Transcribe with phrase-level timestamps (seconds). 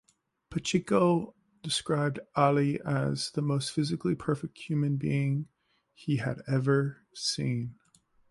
[0.49, 5.47] Pacheco described Ali as the most physically-perfect human being
[5.93, 7.75] he had ever seen.